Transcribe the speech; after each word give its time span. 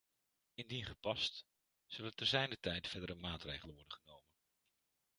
Indien 0.55 0.85
gepast, 0.85 1.45
zullen 1.87 2.15
te 2.15 2.25
zijner 2.25 2.59
tijd 2.59 2.87
verdere 2.87 3.15
maatregelen 3.15 3.75
worden 3.75 3.93
genomen. 3.97 4.29